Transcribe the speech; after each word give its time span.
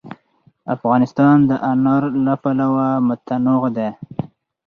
افغانستان 0.75 1.35
د 1.49 1.51
انار 1.71 2.03
له 2.25 2.33
پلوه 2.41 2.87
متنوع 3.07 3.67
دی. 3.77 3.89